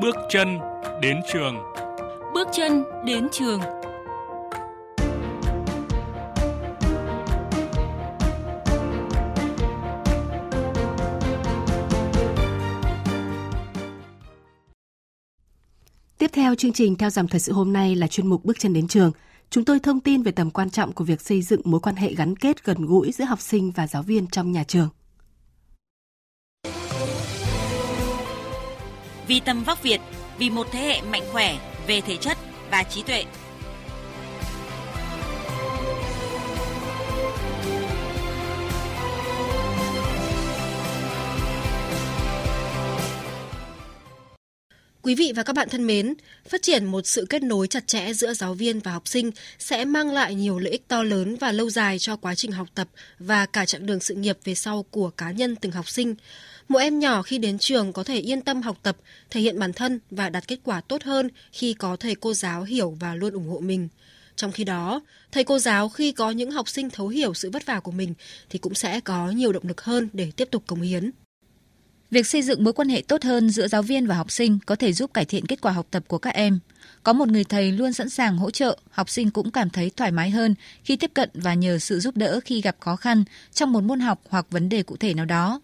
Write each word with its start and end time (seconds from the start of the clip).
Bước 0.00 0.16
chân 0.28 0.58
đến 1.02 1.20
trường. 1.32 1.56
Bước 2.34 2.48
chân 2.52 2.84
đến 3.04 3.28
trường. 3.32 3.60
Tiếp 16.18 16.30
theo 16.32 16.54
chương 16.54 16.72
trình 16.72 16.96
theo 16.96 17.10
dòng 17.10 17.28
thời 17.28 17.40
sự 17.40 17.52
hôm 17.52 17.72
nay 17.72 17.94
là 17.94 18.06
chuyên 18.06 18.26
mục 18.26 18.44
Bước 18.44 18.58
chân 18.58 18.72
đến 18.72 18.88
trường. 18.88 19.12
Chúng 19.50 19.64
tôi 19.64 19.80
thông 19.80 20.00
tin 20.00 20.22
về 20.22 20.32
tầm 20.32 20.50
quan 20.50 20.70
trọng 20.70 20.92
của 20.92 21.04
việc 21.04 21.20
xây 21.20 21.42
dựng 21.42 21.60
mối 21.64 21.80
quan 21.80 21.96
hệ 21.96 22.14
gắn 22.14 22.36
kết 22.36 22.64
gần 22.64 22.86
gũi 22.86 23.12
giữa 23.12 23.24
học 23.24 23.40
sinh 23.40 23.70
và 23.70 23.86
giáo 23.86 24.02
viên 24.02 24.26
trong 24.26 24.52
nhà 24.52 24.64
trường. 24.64 24.88
Vì 29.28 29.40
tầm 29.40 29.64
vóc 29.64 29.82
Việt, 29.82 30.00
vì 30.38 30.50
một 30.50 30.66
thế 30.72 30.80
hệ 30.80 31.00
mạnh 31.00 31.22
khỏe 31.32 31.56
về 31.86 32.00
thể 32.00 32.16
chất 32.16 32.38
và 32.70 32.82
trí 32.82 33.02
tuệ. 33.02 33.24
Quý 45.06 45.14
vị 45.14 45.32
và 45.36 45.42
các 45.42 45.52
bạn 45.52 45.68
thân 45.68 45.86
mến, 45.86 46.14
phát 46.48 46.62
triển 46.62 46.84
một 46.84 47.06
sự 47.06 47.26
kết 47.30 47.42
nối 47.42 47.68
chặt 47.68 47.86
chẽ 47.86 48.12
giữa 48.12 48.34
giáo 48.34 48.54
viên 48.54 48.80
và 48.80 48.92
học 48.92 49.08
sinh 49.08 49.30
sẽ 49.58 49.84
mang 49.84 50.10
lại 50.12 50.34
nhiều 50.34 50.58
lợi 50.58 50.72
ích 50.72 50.88
to 50.88 51.02
lớn 51.02 51.36
và 51.40 51.52
lâu 51.52 51.70
dài 51.70 51.98
cho 51.98 52.16
quá 52.16 52.34
trình 52.34 52.52
học 52.52 52.68
tập 52.74 52.88
và 53.18 53.46
cả 53.46 53.64
chặng 53.64 53.86
đường 53.86 54.00
sự 54.00 54.14
nghiệp 54.14 54.38
về 54.44 54.54
sau 54.54 54.82
của 54.82 55.10
cá 55.10 55.30
nhân 55.30 55.56
từng 55.56 55.72
học 55.72 55.88
sinh. 55.88 56.14
Mỗi 56.68 56.82
em 56.82 56.98
nhỏ 56.98 57.22
khi 57.22 57.38
đến 57.38 57.58
trường 57.58 57.92
có 57.92 58.04
thể 58.04 58.18
yên 58.18 58.40
tâm 58.40 58.62
học 58.62 58.78
tập, 58.82 58.96
thể 59.30 59.40
hiện 59.40 59.58
bản 59.58 59.72
thân 59.72 60.00
và 60.10 60.28
đạt 60.28 60.48
kết 60.48 60.58
quả 60.64 60.80
tốt 60.80 61.02
hơn 61.02 61.28
khi 61.52 61.74
có 61.74 61.96
thầy 61.96 62.14
cô 62.14 62.34
giáo 62.34 62.62
hiểu 62.62 62.96
và 63.00 63.14
luôn 63.14 63.34
ủng 63.34 63.48
hộ 63.48 63.60
mình. 63.60 63.88
Trong 64.36 64.52
khi 64.52 64.64
đó, 64.64 65.00
thầy 65.32 65.44
cô 65.44 65.58
giáo 65.58 65.88
khi 65.88 66.12
có 66.12 66.30
những 66.30 66.50
học 66.50 66.68
sinh 66.68 66.90
thấu 66.90 67.08
hiểu 67.08 67.34
sự 67.34 67.50
vất 67.50 67.66
vả 67.66 67.80
của 67.80 67.92
mình 67.92 68.14
thì 68.50 68.58
cũng 68.58 68.74
sẽ 68.74 69.00
có 69.00 69.30
nhiều 69.30 69.52
động 69.52 69.68
lực 69.68 69.80
hơn 69.80 70.08
để 70.12 70.30
tiếp 70.36 70.48
tục 70.50 70.62
cống 70.66 70.80
hiến. 70.80 71.10
Việc 72.10 72.26
xây 72.26 72.42
dựng 72.42 72.64
mối 72.64 72.72
quan 72.72 72.88
hệ 72.88 73.02
tốt 73.08 73.24
hơn 73.24 73.50
giữa 73.50 73.68
giáo 73.68 73.82
viên 73.82 74.06
và 74.06 74.14
học 74.14 74.30
sinh 74.30 74.58
có 74.66 74.76
thể 74.76 74.92
giúp 74.92 75.14
cải 75.14 75.24
thiện 75.24 75.46
kết 75.46 75.60
quả 75.60 75.72
học 75.72 75.86
tập 75.90 76.04
của 76.08 76.18
các 76.18 76.34
em. 76.34 76.58
Có 77.02 77.12
một 77.12 77.28
người 77.28 77.44
thầy 77.44 77.72
luôn 77.72 77.92
sẵn 77.92 78.08
sàng 78.08 78.38
hỗ 78.38 78.50
trợ, 78.50 78.78
học 78.90 79.10
sinh 79.10 79.30
cũng 79.30 79.50
cảm 79.50 79.70
thấy 79.70 79.90
thoải 79.90 80.10
mái 80.10 80.30
hơn 80.30 80.54
khi 80.84 80.96
tiếp 80.96 81.10
cận 81.14 81.30
và 81.34 81.54
nhờ 81.54 81.78
sự 81.78 82.00
giúp 82.00 82.16
đỡ 82.16 82.40
khi 82.44 82.60
gặp 82.60 82.76
khó 82.80 82.96
khăn 82.96 83.24
trong 83.52 83.72
một 83.72 83.84
môn 83.84 84.00
học 84.00 84.20
hoặc 84.28 84.46
vấn 84.50 84.68
đề 84.68 84.82
cụ 84.82 84.96
thể 84.96 85.14
nào 85.14 85.24
đó. 85.24 85.60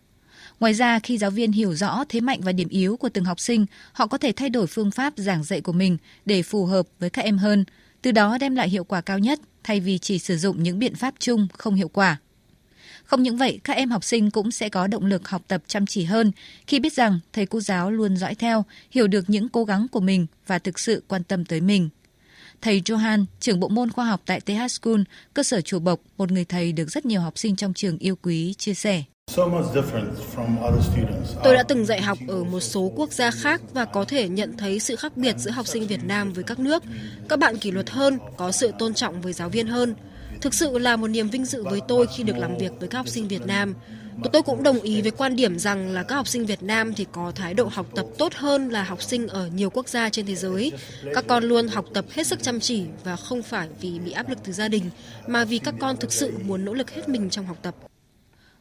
Ngoài 0.61 0.75
ra, 0.75 0.99
khi 0.99 1.19
giáo 1.19 1.31
viên 1.31 1.53
hiểu 1.53 1.75
rõ 1.75 2.05
thế 2.09 2.21
mạnh 2.21 2.41
và 2.43 2.53
điểm 2.53 2.69
yếu 2.69 2.97
của 2.97 3.09
từng 3.09 3.25
học 3.25 3.41
sinh, 3.41 3.67
họ 3.93 4.07
có 4.07 4.19
thể 4.19 4.33
thay 4.33 4.49
đổi 4.49 4.67
phương 4.67 4.91
pháp 4.91 5.13
giảng 5.17 5.45
dạy 5.45 5.61
của 5.61 5.73
mình 5.73 5.97
để 6.25 6.43
phù 6.43 6.67
hợp 6.67 6.87
với 6.99 7.11
các 7.11 7.25
em 7.25 7.39
hơn, 7.39 7.65
từ 8.03 8.13
đó 8.13 8.39
đem 8.39 8.55
lại 8.55 8.69
hiệu 8.69 8.85
quả 8.85 9.01
cao 9.01 9.19
nhất 9.19 9.41
thay 9.65 9.81
vì 9.81 9.99
chỉ 9.99 10.19
sử 10.19 10.37
dụng 10.37 10.63
những 10.63 10.79
biện 10.79 10.95
pháp 10.95 11.15
chung 11.19 11.49
không 11.59 11.75
hiệu 11.75 11.89
quả. 11.89 12.17
Không 13.13 13.23
những 13.23 13.37
vậy, 13.37 13.61
các 13.65 13.77
em 13.77 13.91
học 13.91 14.05
sinh 14.05 14.31
cũng 14.31 14.51
sẽ 14.51 14.69
có 14.69 14.87
động 14.87 15.07
lực 15.07 15.29
học 15.29 15.43
tập 15.49 15.63
chăm 15.67 15.87
chỉ 15.87 16.05
hơn 16.05 16.33
khi 16.67 16.81
biết 16.81 16.93
rằng 16.93 17.21
thầy 17.33 17.47
cô 17.47 17.61
giáo 17.61 17.91
luôn 17.91 18.17
dõi 18.17 18.35
theo, 18.35 18.65
hiểu 18.91 19.07
được 19.07 19.31
những 19.31 19.49
cố 19.49 19.65
gắng 19.65 19.87
của 19.93 20.01
mình 20.01 20.27
và 20.47 20.59
thực 20.59 20.79
sự 20.79 21.03
quan 21.09 21.25
tâm 21.25 21.45
tới 21.45 21.61
mình. 21.61 21.89
Thầy 22.61 22.81
Johan, 22.81 23.25
trưởng 23.41 23.61
bộ 23.61 23.69
môn 23.69 23.91
khoa 23.91 24.05
học 24.05 24.23
tại 24.27 24.41
TH 24.41 24.71
School, 24.71 25.01
cơ 25.35 25.43
sở 25.43 25.61
Chùa 25.61 25.79
Bộc, 25.79 26.01
một 26.19 26.33
người 26.33 26.45
thầy 26.45 26.73
được 26.73 26.91
rất 26.91 27.07
nhiều 27.07 27.21
học 27.21 27.39
sinh 27.39 27.57
trong 27.57 27.75
trường 27.75 27.99
yêu 27.99 28.17
quý, 28.23 28.55
chia 28.59 28.75
sẻ. 28.75 29.03
Tôi 31.45 31.55
đã 31.55 31.63
từng 31.69 31.85
dạy 31.87 32.03
học 32.03 32.19
ở 32.29 32.45
một 32.45 32.61
số 32.61 32.93
quốc 32.97 33.13
gia 33.13 33.31
khác 33.31 33.61
và 33.75 33.85
có 33.85 34.05
thể 34.05 34.29
nhận 34.29 34.57
thấy 34.57 34.81
sự 34.81 34.97
khác 34.97 35.17
biệt 35.17 35.35
giữa 35.39 35.51
học 35.51 35.67
sinh 35.67 35.87
Việt 35.87 36.05
Nam 36.05 36.33
với 36.33 36.45
các 36.45 36.59
nước. 36.59 36.83
Các 37.29 37.39
bạn 37.39 37.59
kỷ 37.59 37.71
luật 37.71 37.91
hơn, 37.91 38.19
có 38.37 38.53
sự 38.53 38.73
tôn 38.79 38.95
trọng 38.95 39.23
với 39.23 39.33
giáo 39.33 39.49
viên 39.49 39.67
hơn. 39.67 39.95
Thực 40.43 40.55
sự 40.55 40.79
là 40.79 40.97
một 40.97 41.09
niềm 41.09 41.29
vinh 41.29 41.45
dự 41.45 41.63
với 41.65 41.81
tôi 41.89 42.07
khi 42.17 42.23
được 42.23 42.37
làm 42.37 42.59
việc 42.59 42.73
với 42.79 42.89
các 42.89 42.99
học 42.99 43.09
sinh 43.09 43.29
Việt 43.29 43.47
Nam. 43.47 43.75
Tôi 44.33 44.43
cũng 44.43 44.63
đồng 44.63 44.81
ý 44.81 45.03
với 45.03 45.11
quan 45.11 45.37
điểm 45.37 45.59
rằng 45.59 45.89
là 45.89 46.03
các 46.03 46.15
học 46.15 46.29
sinh 46.29 46.47
Việt 46.47 46.63
Nam 46.63 46.95
thì 46.95 47.07
có 47.13 47.33
thái 47.35 47.55
độ 47.55 47.69
học 47.73 47.87
tập 47.97 48.07
tốt 48.19 48.33
hơn 48.35 48.69
là 48.69 48.85
học 48.85 49.03
sinh 49.03 49.27
ở 49.27 49.47
nhiều 49.47 49.71
quốc 49.71 49.89
gia 49.89 50.09
trên 50.09 50.27
thế 50.27 50.35
giới. 50.35 50.73
Các 51.15 51.25
con 51.29 51.45
luôn 51.45 51.69
học 51.69 51.85
tập 51.95 52.05
hết 52.11 52.27
sức 52.27 52.43
chăm 52.43 52.61
chỉ 52.61 52.85
và 53.05 53.17
không 53.17 53.43
phải 53.43 53.69
vì 53.81 53.99
bị 53.99 54.13
áp 54.13 54.29
lực 54.29 54.39
từ 54.45 54.53
gia 54.53 54.69
đình, 54.69 54.91
mà 55.27 55.45
vì 55.45 55.59
các 55.59 55.75
con 55.81 55.97
thực 55.97 56.13
sự 56.13 56.33
muốn 56.45 56.65
nỗ 56.65 56.75
lực 56.75 56.91
hết 56.91 57.09
mình 57.09 57.31
trong 57.31 57.47
học 57.47 57.59
tập. 57.63 57.75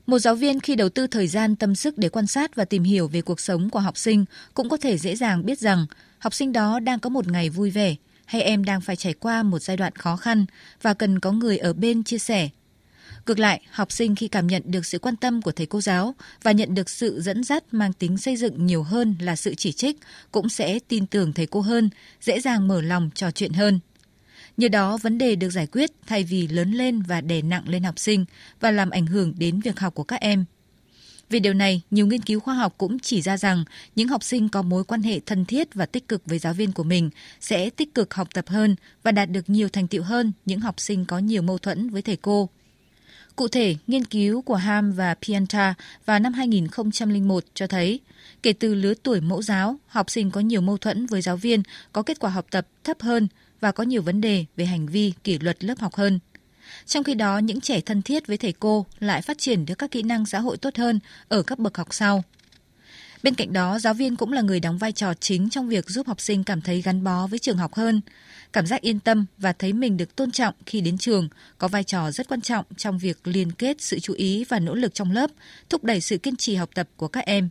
Một 0.06 0.20
giáo 0.20 0.36
viên 0.36 0.60
khi 0.60 0.76
đầu 0.76 0.90
tư 0.90 1.08
thời 1.08 1.28
gian 1.28 1.56
tâm 1.56 1.76
sức 1.76 1.98
để 1.98 2.10
quan 2.10 2.28
sát 2.28 2.56
và 2.56 2.66
tìm 2.66 2.84
hiểu 2.84 3.08
về 3.08 3.22
cuộc 3.22 3.40
sống 3.40 3.70
của 3.70 3.80
học 3.80 3.98
sinh 3.98 4.26
cũng 4.54 4.70
có 4.70 4.78
thể 4.78 4.98
dễ 4.98 5.16
dàng 5.16 5.46
biết 5.46 5.60
rằng 5.60 5.86
học 6.20 6.34
sinh 6.34 6.52
đó 6.52 6.80
đang 6.80 7.00
có 7.00 7.10
một 7.10 7.28
ngày 7.28 7.50
vui 7.50 7.70
vẻ 7.70 7.96
hay 8.32 8.42
em 8.42 8.64
đang 8.64 8.82
phải 8.82 8.96
trải 8.96 9.14
qua 9.14 9.44
một 9.44 9.60
giai 9.60 9.78
đoạn 9.78 9.96
khó 9.96 10.16
khăn 10.16 10.46
và 10.82 10.94
cần 10.94 11.20
có 11.20 11.32
người 11.32 11.58
ở 11.58 11.74
bên 11.74 12.04
chia 12.04 12.18
sẻ. 12.18 12.50
Ngược 13.28 13.40
lại, 13.40 13.62
học 13.72 13.92
sinh 13.92 14.16
khi 14.16 14.28
cảm 14.28 14.48
nhận 14.48 14.64
được 14.66 14.86
sự 14.86 15.00
quan 15.00 15.16
tâm 15.16 15.42
của 15.42 15.52
thầy 15.52 15.66
cô 15.66 15.82
giáo 15.82 16.16
và 16.44 16.52
nhận 16.52 16.74
được 16.74 16.90
sự 16.90 17.22
dẫn 17.22 17.44
dắt 17.44 17.64
mang 17.72 17.94
tính 17.94 18.18
xây 18.18 18.36
dựng 18.36 18.66
nhiều 18.66 18.84
hơn 18.84 19.16
là 19.20 19.36
sự 19.36 19.56
chỉ 19.56 19.72
trích 19.72 19.98
cũng 20.32 20.50
sẽ 20.50 20.80
tin 20.88 21.08
tưởng 21.08 21.34
thầy 21.34 21.46
cô 21.46 21.62
hơn, 21.62 21.90
dễ 22.22 22.40
dàng 22.40 22.68
mở 22.68 22.82
lòng 22.82 23.10
trò 23.16 23.32
chuyện 23.32 23.54
hơn. 23.54 23.80
Nhờ 24.58 24.68
đó 24.68 24.98
vấn 24.98 25.18
đề 25.18 25.36
được 25.36 25.50
giải 25.50 25.68
quyết 25.68 25.92
thay 26.08 26.24
vì 26.24 26.48
lớn 26.48 26.72
lên 26.72 27.02
và 27.02 27.22
đè 27.22 27.42
nặng 27.42 27.70
lên 27.70 27.84
học 27.84 28.00
sinh 28.00 28.26
và 28.60 28.72
làm 28.72 28.90
ảnh 28.90 29.06
hưởng 29.06 29.34
đến 29.38 29.60
việc 29.60 29.80
học 29.80 29.96
của 29.96 30.04
các 30.04 30.22
em. 30.22 30.46
Vì 31.32 31.40
điều 31.40 31.54
này, 31.54 31.82
nhiều 31.92 32.08
nghiên 32.08 32.22
cứu 32.22 32.40
khoa 32.40 32.56
học 32.56 32.74
cũng 32.78 33.00
chỉ 33.00 33.22
ra 33.22 33.38
rằng 33.38 33.64
những 33.96 34.08
học 34.08 34.24
sinh 34.24 34.50
có 34.50 34.62
mối 34.62 34.84
quan 34.84 35.02
hệ 35.02 35.20
thân 35.20 35.46
thiết 35.46 35.74
và 35.74 35.86
tích 35.86 36.08
cực 36.08 36.22
với 36.26 36.40
giáo 36.40 36.54
viên 36.54 36.72
của 36.72 36.84
mình 36.84 37.10
sẽ 37.40 37.70
tích 37.70 37.96
cực 37.96 38.14
học 38.14 38.28
tập 38.34 38.46
hơn 38.48 38.76
và 39.04 39.12
đạt 39.12 39.30
được 39.30 39.50
nhiều 39.50 39.70
thành 39.70 39.88
tựu 39.88 40.04
hơn 40.04 40.32
những 40.46 40.60
học 40.60 40.80
sinh 40.80 41.06
có 41.06 41.20
nhiều 41.20 41.42
mâu 41.42 41.58
thuẫn 41.58 41.90
với 41.90 42.02
thầy 42.02 42.16
cô. 42.16 42.50
Cụ 43.36 43.48
thể, 43.48 43.76
nghiên 43.88 44.06
cứu 44.06 44.42
của 44.42 44.56
Ham 44.56 44.92
và 44.92 45.16
Pianta 45.22 45.74
vào 46.06 46.20
năm 46.20 46.34
2001 46.34 47.44
cho 47.54 47.68
thấy, 47.68 48.00
kể 48.44 48.54
từ 48.54 48.76
lứa 48.76 48.94
tuổi 49.04 49.22
mẫu 49.22 49.42
giáo, 49.42 49.76
học 49.88 50.10
sinh 50.10 50.32
có 50.32 50.42
nhiều 50.42 50.62
mâu 50.62 50.78
thuẫn 50.78 51.06
với 51.06 51.22
giáo 51.22 51.38
viên 51.38 51.64
có 51.94 52.02
kết 52.02 52.20
quả 52.20 52.30
học 52.30 52.46
tập 52.52 52.68
thấp 52.84 53.02
hơn 53.02 53.28
và 53.62 53.72
có 53.72 53.84
nhiều 53.84 54.02
vấn 54.02 54.22
đề 54.22 54.46
về 54.56 54.66
hành 54.66 54.88
vi 54.88 55.14
kỷ 55.24 55.40
luật 55.40 55.64
lớp 55.64 55.80
học 55.80 55.96
hơn. 55.96 56.20
Trong 56.86 57.04
khi 57.04 57.14
đó, 57.14 57.38
những 57.38 57.62
trẻ 57.62 57.82
thân 57.82 58.02
thiết 58.02 58.28
với 58.28 58.38
thầy 58.38 58.54
cô 58.60 58.86
lại 59.00 59.22
phát 59.22 59.38
triển 59.38 59.66
được 59.66 59.76
các 59.76 59.92
kỹ 59.92 60.04
năng 60.04 60.26
xã 60.26 60.40
hội 60.40 60.58
tốt 60.58 60.78
hơn 60.78 61.00
ở 61.28 61.44
các 61.44 61.60
bậc 61.60 61.78
học 61.78 61.88
sau. 61.92 62.24
Bên 63.24 63.36
cạnh 63.36 63.54
đó, 63.54 63.80
giáo 63.80 63.94
viên 63.94 64.16
cũng 64.16 64.34
là 64.34 64.42
người 64.42 64.60
đóng 64.60 64.78
vai 64.78 64.92
trò 64.92 65.14
chính 65.14 65.50
trong 65.50 65.70
việc 65.70 65.90
giúp 65.90 66.08
học 66.08 66.22
sinh 66.22 66.44
cảm 66.44 66.62
thấy 66.62 66.82
gắn 66.82 67.04
bó 67.04 67.28
với 67.28 67.40
trường 67.40 67.58
học 67.58 67.74
hơn. 67.74 68.02
Cảm 68.54 68.68
giác 68.68 68.82
yên 68.82 69.00
tâm 69.00 69.26
và 69.38 69.54
thấy 69.54 69.74
mình 69.74 69.98
được 69.98 70.16
tôn 70.16 70.32
trọng 70.32 70.54
khi 70.66 70.82
đến 70.82 70.98
trường 70.98 71.30
có 71.58 71.68
vai 71.68 71.84
trò 71.84 72.12
rất 72.12 72.28
quan 72.28 72.42
trọng 72.42 72.66
trong 72.78 72.98
việc 72.98 73.28
liên 73.28 73.52
kết 73.52 73.82
sự 73.82 74.00
chú 74.00 74.14
ý 74.14 74.46
và 74.50 74.60
nỗ 74.60 74.76
lực 74.76 74.94
trong 74.94 75.12
lớp, 75.12 75.32
thúc 75.70 75.84
đẩy 75.84 76.02
sự 76.02 76.18
kiên 76.18 76.36
trì 76.36 76.56
học 76.56 76.70
tập 76.74 76.88
của 76.96 77.08
các 77.08 77.26
em. 77.26 77.50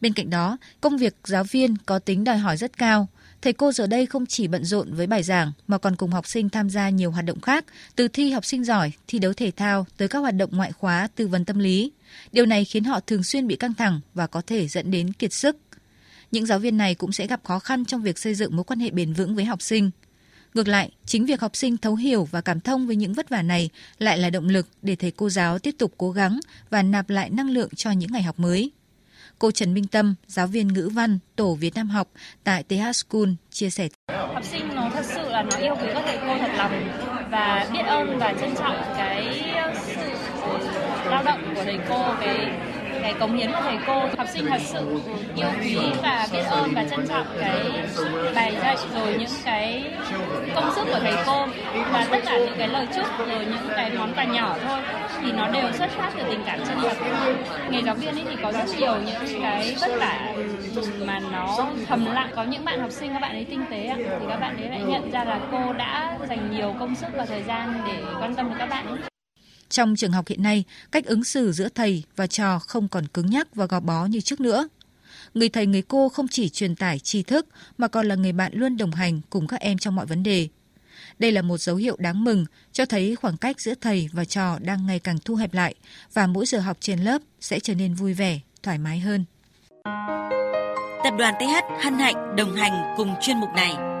Bên 0.00 0.12
cạnh 0.12 0.30
đó, 0.30 0.58
công 0.80 0.96
việc 0.96 1.14
giáo 1.24 1.44
viên 1.44 1.76
có 1.86 1.98
tính 1.98 2.24
đòi 2.24 2.38
hỏi 2.38 2.56
rất 2.56 2.78
cao. 2.78 3.08
Thầy 3.42 3.52
cô 3.52 3.72
giờ 3.72 3.86
đây 3.86 4.06
không 4.06 4.26
chỉ 4.26 4.48
bận 4.48 4.64
rộn 4.64 4.94
với 4.94 5.06
bài 5.06 5.22
giảng 5.22 5.52
mà 5.66 5.78
còn 5.78 5.96
cùng 5.96 6.10
học 6.10 6.26
sinh 6.26 6.48
tham 6.48 6.70
gia 6.70 6.90
nhiều 6.90 7.10
hoạt 7.10 7.24
động 7.24 7.40
khác, 7.40 7.64
từ 7.96 8.08
thi 8.08 8.30
học 8.30 8.44
sinh 8.44 8.64
giỏi, 8.64 8.92
thi 9.08 9.18
đấu 9.18 9.32
thể 9.32 9.50
thao 9.50 9.86
tới 9.96 10.08
các 10.08 10.18
hoạt 10.18 10.34
động 10.34 10.50
ngoại 10.52 10.72
khóa, 10.72 11.08
tư 11.14 11.28
vấn 11.28 11.44
tâm 11.44 11.58
lý. 11.58 11.92
Điều 12.32 12.46
này 12.46 12.64
khiến 12.64 12.84
họ 12.84 13.00
thường 13.00 13.22
xuyên 13.22 13.46
bị 13.46 13.56
căng 13.56 13.74
thẳng 13.74 14.00
và 14.14 14.26
có 14.26 14.42
thể 14.46 14.68
dẫn 14.68 14.90
đến 14.90 15.12
kiệt 15.12 15.32
sức. 15.32 15.56
Những 16.30 16.46
giáo 16.46 16.58
viên 16.58 16.76
này 16.76 16.94
cũng 16.94 17.12
sẽ 17.12 17.26
gặp 17.26 17.40
khó 17.44 17.58
khăn 17.58 17.84
trong 17.84 18.02
việc 18.02 18.18
xây 18.18 18.34
dựng 18.34 18.56
mối 18.56 18.64
quan 18.64 18.80
hệ 18.80 18.90
bền 18.90 19.12
vững 19.12 19.34
với 19.34 19.44
học 19.44 19.62
sinh. 19.62 19.90
Ngược 20.54 20.68
lại, 20.68 20.90
chính 21.06 21.26
việc 21.26 21.40
học 21.40 21.56
sinh 21.56 21.76
thấu 21.76 21.94
hiểu 21.94 22.28
và 22.30 22.40
cảm 22.40 22.60
thông 22.60 22.86
với 22.86 22.96
những 22.96 23.14
vất 23.14 23.28
vả 23.28 23.42
này 23.42 23.70
lại 23.98 24.18
là 24.18 24.30
động 24.30 24.48
lực 24.48 24.68
để 24.82 24.96
thầy 24.96 25.10
cô 25.10 25.30
giáo 25.30 25.58
tiếp 25.58 25.74
tục 25.78 25.94
cố 25.98 26.10
gắng 26.10 26.40
và 26.70 26.82
nạp 26.82 27.10
lại 27.10 27.30
năng 27.30 27.50
lượng 27.50 27.68
cho 27.76 27.90
những 27.90 28.12
ngày 28.12 28.22
học 28.22 28.38
mới. 28.38 28.70
Cô 29.38 29.50
Trần 29.50 29.74
Minh 29.74 29.86
Tâm, 29.86 30.14
giáo 30.26 30.46
viên 30.46 30.68
ngữ 30.68 30.90
văn 30.94 31.18
tổ 31.36 31.54
Việt 31.54 31.74
Nam 31.74 31.88
học 31.88 32.08
tại 32.44 32.62
TH 32.62 32.92
School 32.94 33.28
chia 33.50 33.70
sẻ. 33.70 33.88
Học 34.08 34.44
sinh 34.44 34.68
nó 34.74 34.90
thật 34.94 35.04
sự 35.04 35.28
là 35.28 35.42
nó 35.42 35.56
yêu 35.56 35.74
quý 35.74 35.88
các 35.94 36.02
thầy 36.06 36.18
cô 36.20 36.38
thật 36.38 36.50
lòng 36.56 36.72
và 37.30 37.68
biết 37.72 37.82
ơn 37.86 38.18
và 38.18 38.34
trân 38.40 38.54
trọng 38.54 38.76
cái 38.96 39.44
sự 39.86 41.10
lao 41.10 41.22
động 41.24 41.54
của 41.54 41.64
thầy 41.64 41.78
cô, 41.88 42.14
cái 42.20 42.50
cái 43.06 43.14
cống 43.20 43.36
hiến 43.36 43.52
của 43.52 43.60
thầy 43.62 43.78
cô, 43.86 44.00
học 44.18 44.26
sinh 44.32 44.46
thật 44.46 44.60
sự 44.64 45.00
yêu 45.36 45.48
quý 45.60 45.78
và 46.02 46.26
biết 46.32 46.42
ơn 46.50 46.72
và 46.74 46.84
trân 46.90 47.08
trọng 47.08 47.26
cái 47.40 47.60
bài 48.34 48.56
dạy 48.62 48.76
rồi 48.94 49.16
những 49.18 49.30
cái 49.44 49.84
công 50.54 50.70
sức 50.74 50.84
của 50.84 50.98
thầy 51.00 51.14
cô 51.26 51.46
và 51.92 52.06
tất 52.10 52.18
cả 52.24 52.38
những 52.38 52.54
cái 52.58 52.68
lời 52.68 52.86
chúc 52.96 53.04
rồi 53.18 53.28
những 53.28 53.68
cái 53.76 53.90
món 53.98 54.14
quà 54.14 54.24
nhỏ 54.24 54.56
thôi 54.68 54.80
thì 55.22 55.32
nó 55.32 55.48
đều 55.48 55.72
xuất 55.72 55.90
phát 55.90 56.10
từ 56.16 56.22
tình 56.28 56.40
cảm 56.46 56.58
chân 56.68 56.78
thật. 56.82 56.96
Nghề 57.70 57.82
giáo 57.82 57.94
viên 57.94 58.14
ấy 58.14 58.24
thì 58.30 58.36
có 58.42 58.52
rất 58.52 58.78
nhiều 58.78 58.94
những 59.06 59.42
cái 59.42 59.76
vất 59.80 59.90
vả 59.98 60.32
mà 61.06 61.20
nó 61.32 61.58
thầm 61.88 62.06
lặng. 62.14 62.30
Có 62.36 62.44
những 62.44 62.64
bạn 62.64 62.80
học 62.80 62.90
sinh, 62.90 63.12
các 63.12 63.20
bạn 63.20 63.32
ấy 63.32 63.44
tinh 63.44 63.64
tế 63.70 63.92
thì 63.96 64.04
các 64.28 64.40
bạn 64.40 64.56
ấy 64.56 64.68
lại 64.68 64.80
nhận 64.86 65.10
ra 65.10 65.24
là 65.24 65.40
cô 65.52 65.72
đã 65.72 66.18
dành 66.28 66.48
nhiều 66.50 66.74
công 66.80 66.94
sức 66.94 67.08
và 67.16 67.24
thời 67.26 67.42
gian 67.42 67.82
để 67.86 68.02
quan 68.20 68.34
tâm 68.34 68.48
đến 68.48 68.58
các 68.58 68.68
bạn 68.68 68.86
ấy 68.86 69.15
trong 69.68 69.96
trường 69.96 70.12
học 70.12 70.28
hiện 70.28 70.42
nay, 70.42 70.64
cách 70.92 71.04
ứng 71.04 71.24
xử 71.24 71.52
giữa 71.52 71.68
thầy 71.68 72.02
và 72.16 72.26
trò 72.26 72.58
không 72.58 72.88
còn 72.88 73.06
cứng 73.06 73.30
nhắc 73.30 73.54
và 73.54 73.66
gò 73.66 73.80
bó 73.80 74.06
như 74.06 74.20
trước 74.20 74.40
nữa. 74.40 74.68
người 75.34 75.48
thầy 75.48 75.66
người 75.66 75.82
cô 75.82 76.08
không 76.08 76.28
chỉ 76.28 76.48
truyền 76.48 76.74
tải 76.74 76.98
tri 76.98 77.22
thức 77.22 77.46
mà 77.78 77.88
còn 77.88 78.06
là 78.06 78.14
người 78.14 78.32
bạn 78.32 78.52
luôn 78.54 78.76
đồng 78.76 78.90
hành 78.90 79.20
cùng 79.30 79.46
các 79.46 79.60
em 79.60 79.78
trong 79.78 79.94
mọi 79.94 80.06
vấn 80.06 80.22
đề. 80.22 80.48
Đây 81.18 81.32
là 81.32 81.42
một 81.42 81.58
dấu 81.58 81.76
hiệu 81.76 81.96
đáng 81.98 82.24
mừng 82.24 82.46
cho 82.72 82.86
thấy 82.86 83.16
khoảng 83.16 83.36
cách 83.36 83.60
giữa 83.60 83.74
thầy 83.80 84.08
và 84.12 84.24
trò 84.24 84.58
đang 84.58 84.86
ngày 84.86 84.98
càng 84.98 85.18
thu 85.24 85.34
hẹp 85.34 85.54
lại 85.54 85.74
và 86.12 86.26
mỗi 86.26 86.46
giờ 86.46 86.58
học 86.58 86.76
trên 86.80 86.98
lớp 86.98 87.22
sẽ 87.40 87.60
trở 87.60 87.74
nên 87.74 87.94
vui 87.94 88.14
vẻ, 88.14 88.40
thoải 88.62 88.78
mái 88.78 89.00
hơn. 89.00 89.24
Tập 91.04 91.14
đoàn 91.18 91.34
TH 91.40 91.84
hân 91.84 91.94
hạnh 91.98 92.36
đồng 92.36 92.56
hành 92.56 92.94
cùng 92.96 93.14
chuyên 93.20 93.36
mục 93.36 93.50
này. 93.56 93.95